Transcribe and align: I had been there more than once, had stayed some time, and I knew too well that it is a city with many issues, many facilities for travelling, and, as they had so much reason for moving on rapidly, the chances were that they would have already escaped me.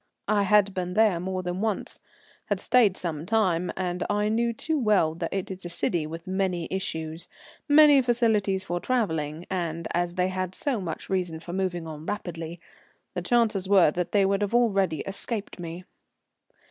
I 0.27 0.41
had 0.41 0.73
been 0.73 0.95
there 0.95 1.19
more 1.19 1.43
than 1.43 1.61
once, 1.61 1.99
had 2.45 2.59
stayed 2.59 2.97
some 2.97 3.23
time, 3.27 3.71
and 3.77 4.03
I 4.09 4.29
knew 4.29 4.51
too 4.51 4.79
well 4.79 5.13
that 5.13 5.31
it 5.31 5.51
is 5.51 5.63
a 5.63 5.69
city 5.69 6.07
with 6.07 6.25
many 6.25 6.67
issues, 6.71 7.27
many 7.69 8.01
facilities 8.01 8.63
for 8.63 8.79
travelling, 8.79 9.45
and, 9.47 9.87
as 9.93 10.15
they 10.15 10.29
had 10.29 10.55
so 10.55 10.81
much 10.81 11.07
reason 11.07 11.39
for 11.39 11.53
moving 11.53 11.85
on 11.85 12.07
rapidly, 12.07 12.59
the 13.13 13.21
chances 13.21 13.69
were 13.69 13.91
that 13.91 14.11
they 14.11 14.25
would 14.25 14.41
have 14.41 14.55
already 14.55 15.01
escaped 15.01 15.59
me. 15.59 15.85